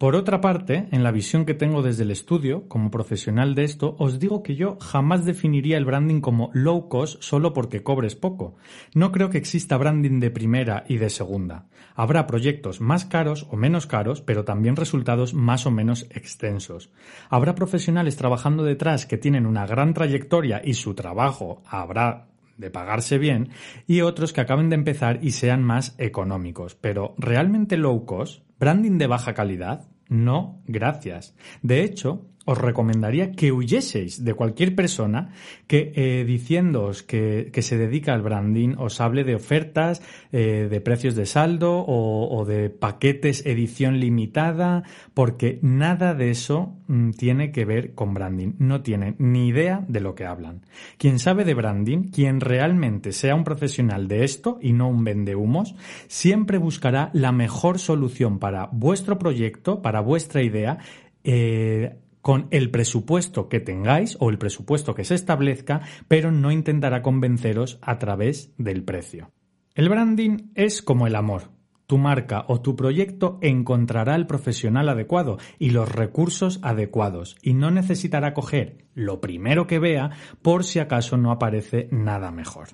Por 0.00 0.16
otra 0.16 0.40
parte, 0.40 0.88
en 0.92 1.02
la 1.02 1.10
visión 1.12 1.44
que 1.44 1.52
tengo 1.52 1.82
desde 1.82 2.04
el 2.04 2.10
estudio, 2.10 2.66
como 2.68 2.90
profesional 2.90 3.54
de 3.54 3.64
esto, 3.64 3.96
os 3.98 4.18
digo 4.18 4.42
que 4.42 4.56
yo 4.56 4.78
jamás 4.80 5.26
definiría 5.26 5.76
el 5.76 5.84
branding 5.84 6.22
como 6.22 6.48
low 6.54 6.88
cost 6.88 7.22
solo 7.22 7.52
porque 7.52 7.82
cobres 7.82 8.16
poco. 8.16 8.56
No 8.94 9.12
creo 9.12 9.28
que 9.28 9.36
exista 9.36 9.76
branding 9.76 10.18
de 10.18 10.30
primera 10.30 10.84
y 10.88 10.96
de 10.96 11.10
segunda. 11.10 11.66
Habrá 11.94 12.26
proyectos 12.26 12.80
más 12.80 13.04
caros 13.04 13.46
o 13.50 13.56
menos 13.56 13.86
caros, 13.86 14.22
pero 14.22 14.46
también 14.46 14.74
resultados 14.74 15.34
más 15.34 15.66
o 15.66 15.70
menos 15.70 16.06
extensos. 16.08 16.90
Habrá 17.28 17.54
profesionales 17.54 18.16
trabajando 18.16 18.64
detrás 18.64 19.04
que 19.04 19.18
tienen 19.18 19.44
una 19.44 19.66
gran 19.66 19.92
trayectoria 19.92 20.62
y 20.64 20.72
su 20.72 20.94
trabajo 20.94 21.62
habrá 21.66 22.28
de 22.56 22.70
pagarse 22.70 23.18
bien 23.18 23.50
y 23.86 24.00
otros 24.00 24.32
que 24.32 24.40
acaben 24.40 24.70
de 24.70 24.76
empezar 24.76 25.18
y 25.20 25.32
sean 25.32 25.62
más 25.62 25.94
económicos. 25.98 26.74
Pero 26.74 27.14
¿realmente 27.18 27.76
low 27.76 28.06
cost? 28.06 28.44
¿Branding 28.58 28.96
de 28.96 29.06
baja 29.06 29.34
calidad? 29.34 29.89
No, 30.10 30.60
gracias. 30.66 31.34
De 31.62 31.84
hecho, 31.84 32.26
os 32.46 32.56
recomendaría 32.56 33.32
que 33.32 33.52
huyeseis 33.52 34.24
de 34.24 34.34
cualquier 34.34 34.74
persona 34.74 35.32
que 35.66 35.92
eh, 35.94 36.24
diciéndoos 36.24 37.02
que, 37.02 37.50
se 37.60 37.76
dedica 37.76 38.14
al 38.14 38.22
branding 38.22 38.76
os 38.78 39.00
hable 39.00 39.24
de 39.24 39.34
ofertas, 39.34 40.02
eh, 40.32 40.66
de 40.70 40.80
precios 40.80 41.14
de 41.14 41.26
saldo 41.26 41.84
o, 41.86 42.44
de 42.46 42.70
paquetes 42.70 43.44
edición 43.44 44.00
limitada, 44.00 44.84
porque 45.12 45.58
nada 45.60 46.14
de 46.14 46.30
eso 46.30 46.74
mm, 46.88 47.10
tiene 47.10 47.52
que 47.52 47.66
ver 47.66 47.94
con 47.94 48.14
branding. 48.14 48.54
No 48.58 48.80
tienen 48.80 49.16
ni 49.18 49.48
idea 49.48 49.84
de 49.86 50.00
lo 50.00 50.14
que 50.14 50.24
hablan. 50.24 50.62
Quien 50.96 51.18
sabe 51.18 51.44
de 51.44 51.54
branding, 51.54 52.10
quien 52.10 52.40
realmente 52.40 53.12
sea 53.12 53.34
un 53.34 53.44
profesional 53.44 54.08
de 54.08 54.24
esto 54.24 54.58
y 54.62 54.72
no 54.72 54.88
un 54.88 55.04
vendehumos, 55.04 55.74
siempre 56.08 56.56
buscará 56.56 57.10
la 57.12 57.32
mejor 57.32 57.78
solución 57.78 58.38
para 58.38 58.70
vuestro 58.72 59.18
proyecto, 59.18 59.82
para 59.82 60.00
vuestra 60.00 60.42
idea, 60.42 60.78
eh, 61.22 61.96
con 62.22 62.48
el 62.50 62.70
presupuesto 62.70 63.48
que 63.48 63.60
tengáis 63.60 64.16
o 64.20 64.30
el 64.30 64.38
presupuesto 64.38 64.94
que 64.94 65.04
se 65.04 65.14
establezca, 65.14 65.80
pero 66.08 66.32
no 66.32 66.50
intentará 66.50 67.02
convenceros 67.02 67.78
a 67.82 67.98
través 67.98 68.52
del 68.58 68.84
precio. 68.84 69.30
El 69.74 69.88
branding 69.88 70.50
es 70.54 70.82
como 70.82 71.06
el 71.06 71.14
amor. 71.14 71.50
Tu 71.86 71.98
marca 71.98 72.44
o 72.46 72.60
tu 72.60 72.76
proyecto 72.76 73.38
encontrará 73.42 74.14
el 74.14 74.26
profesional 74.26 74.88
adecuado 74.88 75.38
y 75.58 75.70
los 75.70 75.90
recursos 75.90 76.60
adecuados 76.62 77.36
y 77.42 77.54
no 77.54 77.72
necesitará 77.72 78.32
coger 78.32 78.86
lo 78.94 79.20
primero 79.20 79.66
que 79.66 79.80
vea 79.80 80.10
por 80.40 80.64
si 80.64 80.78
acaso 80.78 81.16
no 81.16 81.32
aparece 81.32 81.88
nada 81.90 82.30
mejor. 82.30 82.68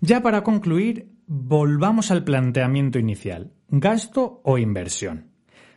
Ya 0.00 0.22
para 0.22 0.42
concluir, 0.42 1.12
volvamos 1.26 2.10
al 2.10 2.22
planteamiento 2.24 2.98
inicial. 2.98 3.54
¿Gasto 3.68 4.40
o 4.44 4.58
inversión? 4.58 5.32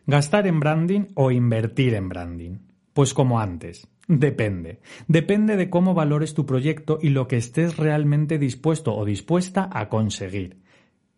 ¿Gastar 0.08 0.46
en 0.46 0.60
branding 0.60 1.08
o 1.16 1.32
invertir 1.32 1.96
en 1.96 2.10
branding? 2.10 2.58
Pues 2.96 3.14
como 3.14 3.42
antes, 3.42 3.90
depende. 4.08 4.80
Depende 5.10 5.58
de 5.58 5.70
cómo 5.70 5.94
valores 5.94 6.34
tu 6.34 6.46
proyecto 6.46 6.98
y 7.02 7.10
lo 7.10 7.28
que 7.28 7.36
estés 7.36 7.76
realmente 7.76 8.40
dispuesto 8.40 8.96
o 8.96 9.04
dispuesta 9.04 9.70
a 9.70 9.90
conseguir. 9.90 10.62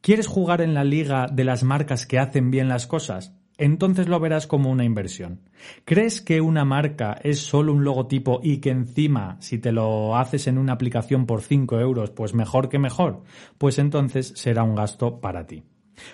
¿Quieres 0.01 0.25
jugar 0.25 0.61
en 0.61 0.73
la 0.73 0.83
liga 0.83 1.27
de 1.31 1.43
las 1.43 1.63
marcas 1.63 2.07
que 2.07 2.17
hacen 2.17 2.49
bien 2.49 2.67
las 2.67 2.87
cosas? 2.87 3.35
Entonces 3.59 4.07
lo 4.07 4.19
verás 4.19 4.47
como 4.47 4.71
una 4.71 4.85
inversión. 4.85 5.41
¿Crees 5.85 6.19
que 6.19 6.41
una 6.41 6.65
marca 6.65 7.15
es 7.21 7.41
solo 7.41 7.73
un 7.73 7.83
logotipo 7.83 8.39
y 8.41 8.57
que 8.57 8.71
encima, 8.71 9.37
si 9.39 9.59
te 9.59 9.71
lo 9.71 10.17
haces 10.17 10.47
en 10.47 10.57
una 10.57 10.73
aplicación 10.73 11.27
por 11.27 11.43
5 11.43 11.79
euros, 11.79 12.09
pues 12.09 12.33
mejor 12.33 12.69
que 12.69 12.79
mejor? 12.79 13.21
Pues 13.59 13.77
entonces 13.77 14.33
será 14.35 14.63
un 14.63 14.73
gasto 14.73 15.21
para 15.21 15.45
ti. 15.45 15.61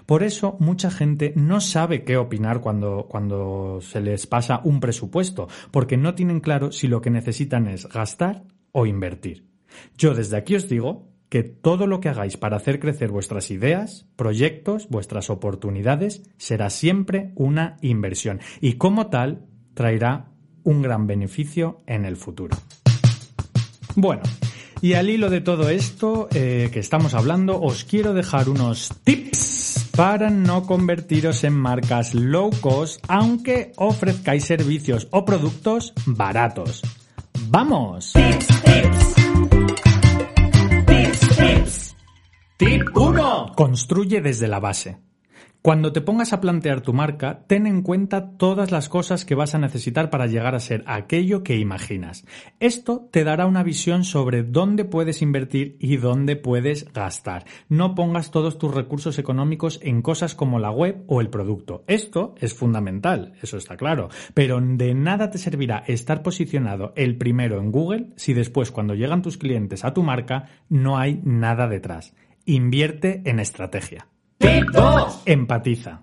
Por 0.06 0.24
eso 0.24 0.58
mucha 0.60 0.92
gente 0.92 1.34
no 1.36 1.62
sabe 1.62 2.04
qué 2.04 2.18
opinar 2.18 2.62
cuando, 2.62 3.08
cuando 3.10 3.80
se 3.82 4.02
les 4.02 4.28
pasa 4.28 4.62
un 4.64 4.80
presupuesto, 4.80 5.48
porque 5.72 5.98
no 5.98 6.16
tienen 6.16 6.40
claro 6.40 6.72
si 6.72 6.88
lo 6.88 7.02
que 7.02 7.10
necesitan 7.10 7.68
es 7.68 7.88
gastar 7.88 8.44
o 8.72 8.86
invertir. 8.86 9.48
Yo 9.98 10.14
desde 10.14 10.38
aquí 10.38 10.56
os 10.56 10.70
digo 10.70 11.10
que 11.30 11.44
todo 11.44 11.88
lo 11.88 12.00
que 12.00 12.10
hagáis 12.10 12.38
para 12.38 12.58
hacer 12.58 12.80
crecer 12.80 13.10
vuestras 13.10 13.50
ideas, 13.50 14.06
proyectos, 14.16 14.88
vuestras 14.90 15.32
oportunidades, 15.32 16.22
será 16.38 16.70
siempre 16.70 17.32
una 17.36 17.78
inversión 17.82 18.40
y 18.62 18.74
como 18.74 19.08
tal 19.08 19.48
traerá 19.74 20.32
un 20.64 20.84
gran 20.84 21.08
beneficio 21.08 21.80
en 21.88 22.06
el 22.06 22.18
futuro. 22.18 22.56
Bueno, 23.96 24.22
y 24.82 24.94
al 24.94 25.10
hilo 25.10 25.30
de 25.30 25.42
todo 25.42 25.70
esto 25.70 26.28
eh, 26.34 26.70
que 26.72 26.80
estamos 26.80 27.14
hablando, 27.14 27.60
os 27.60 27.84
quiero 27.84 28.14
dejar 28.14 28.50
unos 28.50 28.94
tips 29.04 29.63
para 29.96 30.30
no 30.30 30.66
convertiros 30.66 31.44
en 31.44 31.54
marcas 31.54 32.14
low 32.16 32.50
cost 32.62 33.04
aunque 33.08 33.74
ofrezcáis 33.78 34.46
servicios 34.46 35.08
o 35.12 35.24
productos 35.24 35.94
baratos. 36.06 36.82
¡Vamos! 37.50 38.14
Tip 42.58 42.96
1. 42.96 43.54
Construye 43.56 44.22
desde 44.22 44.48
la 44.48 44.60
base. 44.60 45.13
Cuando 45.64 45.94
te 45.94 46.02
pongas 46.02 46.34
a 46.34 46.42
plantear 46.42 46.82
tu 46.82 46.92
marca, 46.92 47.46
ten 47.48 47.68
en 47.68 47.84
cuenta 47.84 48.32
todas 48.32 48.70
las 48.72 48.90
cosas 48.90 49.24
que 49.24 49.34
vas 49.34 49.56
a 49.56 49.60
necesitar 49.60 50.10
para 50.10 50.28
llegar 50.28 50.56
a 50.56 50.60
ser 50.60 50.84
aquello 50.88 51.42
que 51.42 51.56
imaginas. 51.56 52.26
Esto 52.60 53.08
te 53.12 53.24
dará 53.24 53.46
una 53.46 53.64
visión 53.64 54.04
sobre 54.04 54.44
dónde 54.44 54.84
puedes 54.84 55.22
invertir 55.22 55.78
y 55.80 55.96
dónde 55.96 56.36
puedes 56.36 56.92
gastar. 56.92 57.46
No 57.70 57.96
pongas 57.96 58.30
todos 58.30 58.58
tus 58.58 58.76
recursos 58.76 59.18
económicos 59.20 59.80
en 59.82 60.02
cosas 60.02 60.36
como 60.36 60.60
la 60.60 60.70
web 60.70 61.06
o 61.08 61.22
el 61.22 61.30
producto. 61.30 61.86
Esto 61.88 62.36
es 62.42 62.54
fundamental, 62.54 63.32
eso 63.42 63.56
está 63.56 63.78
claro, 63.78 64.10
pero 64.34 64.60
de 64.60 64.94
nada 64.94 65.30
te 65.30 65.38
servirá 65.38 65.86
estar 65.88 66.24
posicionado 66.24 66.92
el 66.98 67.16
primero 67.18 67.62
en 67.62 67.72
Google 67.72 68.08
si 68.18 68.34
después 68.34 68.70
cuando 68.70 68.96
llegan 68.96 69.22
tus 69.22 69.38
clientes 69.38 69.86
a 69.86 69.94
tu 69.94 70.04
marca 70.04 70.50
no 70.68 70.98
hay 70.98 71.22
nada 71.24 71.70
detrás. 71.70 72.14
Invierte 72.44 73.22
en 73.24 73.40
estrategia. 73.40 74.10
Empatiza. 75.26 76.02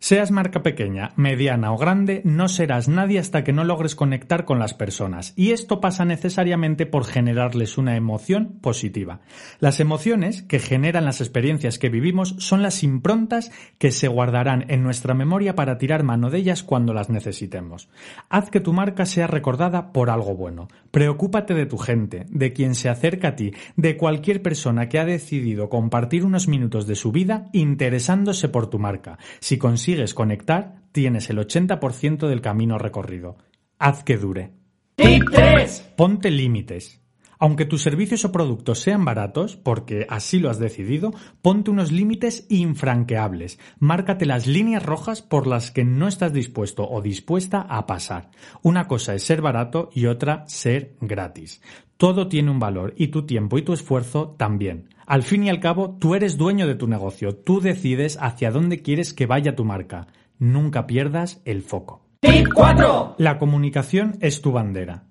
Seas 0.00 0.30
marca 0.30 0.62
pequeña, 0.62 1.10
mediana 1.16 1.72
o 1.72 1.76
grande, 1.76 2.22
no 2.24 2.46
serás 2.46 2.86
nadie 2.86 3.18
hasta 3.18 3.42
que 3.42 3.52
no 3.52 3.64
logres 3.64 3.96
conectar 3.96 4.44
con 4.44 4.60
las 4.60 4.72
personas. 4.72 5.32
Y 5.34 5.50
esto 5.50 5.80
pasa 5.80 6.04
necesariamente 6.04 6.86
por 6.86 7.04
generarles 7.04 7.78
una 7.78 7.96
emoción 7.96 8.58
positiva. 8.60 9.22
Las 9.58 9.80
emociones 9.80 10.42
que 10.42 10.60
generan 10.60 11.04
las 11.04 11.20
experiencias 11.20 11.80
que 11.80 11.88
vivimos 11.88 12.36
son 12.38 12.62
las 12.62 12.84
improntas 12.84 13.50
que 13.78 13.90
se 13.90 14.06
guardarán 14.06 14.66
en 14.68 14.84
nuestra 14.84 15.14
memoria 15.14 15.56
para 15.56 15.78
tirar 15.78 16.04
mano 16.04 16.30
de 16.30 16.38
ellas 16.38 16.62
cuando 16.62 16.94
las 16.94 17.10
necesitemos. 17.10 17.88
Haz 18.28 18.50
que 18.50 18.60
tu 18.60 18.72
marca 18.72 19.04
sea 19.04 19.26
recordada 19.26 19.92
por 19.92 20.10
algo 20.10 20.36
bueno. 20.36 20.68
Preocúpate 20.92 21.54
de 21.54 21.66
tu 21.66 21.76
gente, 21.76 22.24
de 22.30 22.52
quien 22.52 22.76
se 22.76 22.88
acerca 22.88 23.28
a 23.28 23.36
ti, 23.36 23.52
de 23.74 23.96
cualquier 23.96 24.42
persona 24.42 24.88
que 24.88 25.00
ha 25.00 25.04
decidido 25.04 25.68
compartir 25.68 26.24
unos 26.24 26.46
minutos 26.46 26.86
de 26.86 26.94
su 26.94 27.10
vida 27.10 27.46
interesándose 27.52 28.48
por 28.48 28.70
tu 28.70 28.78
marca. 28.78 29.18
Si 29.40 29.58
consigues 29.58 29.87
conectar, 30.12 30.82
tienes 30.92 31.30
el 31.30 31.38
80% 31.38 32.28
del 32.28 32.42
camino 32.42 32.76
recorrido. 32.76 33.38
Haz 33.78 34.04
que 34.04 34.18
dure. 34.18 34.52
Tip 34.96 35.22
3. 35.32 35.92
Ponte 35.96 36.30
límites. 36.30 37.00
Aunque 37.38 37.64
tus 37.64 37.82
servicios 37.82 38.24
o 38.24 38.32
productos 38.32 38.80
sean 38.80 39.04
baratos, 39.04 39.56
porque 39.56 40.06
así 40.08 40.38
lo 40.38 40.50
has 40.50 40.58
decidido, 40.58 41.12
ponte 41.42 41.70
unos 41.70 41.92
límites 41.92 42.46
infranqueables. 42.48 43.58
Márcate 43.78 44.26
las 44.26 44.46
líneas 44.46 44.84
rojas 44.84 45.22
por 45.22 45.46
las 45.46 45.70
que 45.70 45.84
no 45.84 46.08
estás 46.08 46.32
dispuesto 46.32 46.88
o 46.88 47.00
dispuesta 47.00 47.60
a 47.60 47.86
pasar. 47.86 48.30
Una 48.62 48.88
cosa 48.88 49.14
es 49.14 49.22
ser 49.22 49.40
barato 49.40 49.90
y 49.92 50.06
otra 50.06 50.44
ser 50.48 50.96
gratis. 51.00 51.62
Todo 51.96 52.28
tiene 52.28 52.50
un 52.50 52.60
valor 52.60 52.94
y 52.96 53.08
tu 53.08 53.26
tiempo 53.26 53.58
y 53.58 53.62
tu 53.62 53.72
esfuerzo 53.72 54.34
también. 54.38 54.88
Al 55.06 55.22
fin 55.22 55.44
y 55.44 55.48
al 55.48 55.58
cabo, 55.58 55.96
tú 55.98 56.14
eres 56.14 56.36
dueño 56.36 56.66
de 56.66 56.74
tu 56.74 56.86
negocio, 56.86 57.34
tú 57.34 57.60
decides 57.60 58.18
hacia 58.20 58.50
dónde 58.50 58.82
quieres 58.82 59.14
que 59.14 59.26
vaya 59.26 59.56
tu 59.56 59.64
marca. 59.64 60.06
Nunca 60.38 60.86
pierdas 60.86 61.40
el 61.44 61.62
foco. 61.62 62.02
Tip 62.20 62.48
4. 62.54 63.16
La 63.18 63.38
comunicación 63.38 64.16
es 64.20 64.42
tu 64.42 64.52
bandera. 64.52 65.07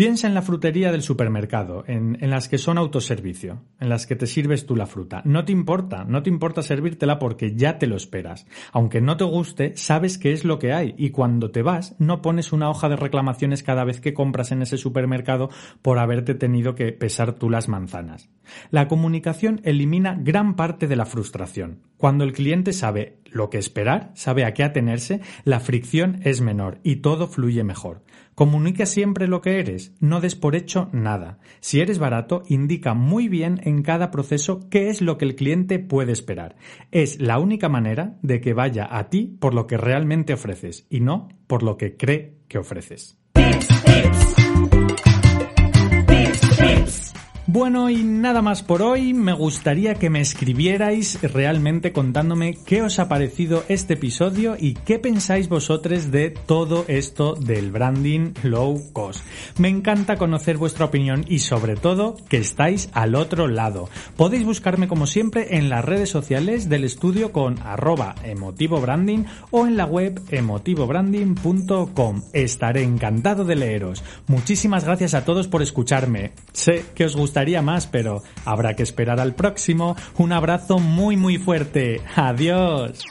Piensa 0.00 0.26
en 0.26 0.32
la 0.32 0.40
frutería 0.40 0.92
del 0.92 1.02
supermercado, 1.02 1.84
en, 1.86 2.16
las 2.30 2.48
que 2.48 2.56
son 2.56 2.78
autoservicio, 2.78 3.60
en 3.80 3.90
las 3.90 4.06
que 4.06 4.16
te 4.16 4.26
sirves 4.26 4.64
tú 4.64 4.74
la 4.74 4.86
fruta. 4.86 5.20
No 5.26 5.44
te 5.44 5.52
importa, 5.52 6.04
no 6.04 6.22
te 6.22 6.30
importa 6.30 6.62
servírtela 6.62 7.18
porque 7.18 7.54
ya 7.54 7.78
te 7.78 7.86
lo 7.86 7.96
esperas. 7.96 8.46
Aunque 8.72 9.02
no 9.02 9.18
te 9.18 9.24
guste, 9.24 9.76
sabes 9.76 10.16
qué 10.16 10.32
es 10.32 10.46
lo 10.46 10.58
que 10.58 10.72
hay 10.72 10.94
y 10.96 11.10
cuando 11.10 11.50
te 11.50 11.60
vas 11.60 11.96
no 11.98 12.22
pones 12.22 12.54
una 12.54 12.70
hoja 12.70 12.88
de 12.88 12.96
reclamaciones 12.96 13.62
cada 13.62 13.84
vez 13.84 14.00
que 14.00 14.14
compras 14.14 14.52
en 14.52 14.62
ese 14.62 14.78
supermercado 14.78 15.50
por 15.82 15.98
haberte 15.98 16.34
tenido 16.34 16.74
que 16.74 16.92
pesar 16.92 17.34
tú 17.34 17.50
las 17.50 17.68
manzanas. 17.68 18.30
La 18.70 18.88
comunicación 18.88 19.60
elimina 19.64 20.16
gran 20.18 20.56
parte 20.56 20.86
de 20.86 20.96
la 20.96 21.04
frustración. 21.04 21.80
Cuando 21.98 22.24
el 22.24 22.32
cliente 22.32 22.72
sabe 22.72 23.18
lo 23.26 23.50
que 23.50 23.58
esperar, 23.58 24.12
sabe 24.14 24.46
a 24.46 24.54
qué 24.54 24.64
atenerse, 24.64 25.20
la 25.44 25.60
fricción 25.60 26.20
es 26.24 26.40
menor 26.40 26.78
y 26.82 26.96
todo 26.96 27.28
fluye 27.28 27.64
mejor. 27.64 28.02
Comunica 28.34 28.86
siempre 28.86 29.28
lo 29.28 29.40
que 29.40 29.60
eres, 29.60 29.94
no 30.00 30.20
des 30.20 30.34
por 30.34 30.56
hecho 30.56 30.88
nada. 30.92 31.38
Si 31.60 31.80
eres 31.80 31.98
barato, 31.98 32.42
indica 32.48 32.94
muy 32.94 33.28
bien 33.28 33.60
en 33.64 33.82
cada 33.82 34.10
proceso 34.10 34.68
qué 34.70 34.88
es 34.88 35.02
lo 35.02 35.18
que 35.18 35.26
el 35.26 35.36
cliente 35.36 35.78
puede 35.78 36.12
esperar. 36.12 36.56
Es 36.90 37.20
la 37.20 37.38
única 37.38 37.68
manera 37.68 38.18
de 38.22 38.40
que 38.40 38.54
vaya 38.54 38.88
a 38.90 39.10
ti 39.10 39.36
por 39.40 39.54
lo 39.54 39.66
que 39.66 39.76
realmente 39.76 40.32
ofreces 40.32 40.86
y 40.88 41.00
no 41.00 41.28
por 41.46 41.62
lo 41.62 41.76
que 41.76 41.96
cree 41.96 42.38
que 42.48 42.58
ofreces. 42.58 43.18
Bueno, 47.46 47.88
y 47.90 48.04
nada 48.04 48.42
más 48.42 48.62
por 48.62 48.82
hoy. 48.82 49.14
Me 49.14 49.32
gustaría 49.32 49.94
que 49.94 50.10
me 50.10 50.20
escribierais 50.20 51.20
realmente 51.22 51.90
contándome 51.90 52.56
qué 52.66 52.82
os 52.82 52.98
ha 52.98 53.08
parecido 53.08 53.64
este 53.68 53.94
episodio 53.94 54.56
y 54.58 54.74
qué 54.74 54.98
pensáis 54.98 55.48
vosotros 55.48 56.10
de 56.10 56.30
todo 56.30 56.84
esto 56.86 57.34
del 57.34 57.72
branding 57.72 58.34
low 58.42 58.92
cost. 58.92 59.24
Me 59.58 59.68
encanta 59.68 60.16
conocer 60.16 60.58
vuestra 60.58 60.84
opinión 60.84 61.24
y 61.28 61.38
sobre 61.40 61.76
todo 61.76 62.16
que 62.28 62.36
estáis 62.36 62.90
al 62.92 63.14
otro 63.14 63.48
lado. 63.48 63.88
Podéis 64.16 64.44
buscarme 64.44 64.86
como 64.86 65.06
siempre 65.06 65.56
en 65.56 65.70
las 65.70 65.84
redes 65.84 66.10
sociales 66.10 66.68
del 66.68 66.84
estudio 66.84 67.32
con 67.32 67.58
arroba 67.60 68.14
emotivobranding 68.22 69.26
o 69.50 69.66
en 69.66 69.76
la 69.76 69.86
web 69.86 70.20
emotivobranding.com. 70.30 72.22
Estaré 72.32 72.82
encantado 72.82 73.44
de 73.44 73.56
leeros. 73.56 74.04
Muchísimas 74.26 74.84
gracias 74.84 75.14
a 75.14 75.24
todos 75.24 75.48
por 75.48 75.62
escucharme. 75.62 76.32
Sé 76.52 76.84
que 76.94 77.06
os 77.06 77.16
más, 77.62 77.86
pero 77.86 78.22
habrá 78.44 78.74
que 78.76 78.82
esperar 78.82 79.20
al 79.20 79.34
próximo. 79.34 79.96
Un 80.16 80.32
abrazo 80.32 80.78
muy 80.78 81.16
muy 81.16 81.38
fuerte. 81.38 82.00
Adiós. 82.16 83.04